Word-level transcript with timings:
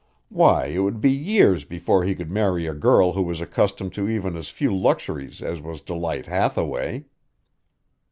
Why, 0.29 0.65
it 0.65 0.79
would 0.79 0.99
be 0.99 1.11
years 1.11 1.63
before 1.63 2.03
he 2.05 2.15
could 2.15 2.31
marry 2.31 2.65
a 2.65 2.73
girl 2.73 3.13
who 3.13 3.21
was 3.21 3.39
accustomed 3.39 3.93
to 3.93 4.09
even 4.09 4.35
as 4.35 4.49
few 4.49 4.75
luxuries 4.75 5.43
as 5.43 5.61
was 5.61 5.79
Delight 5.79 6.25
Hathaway! 6.25 7.05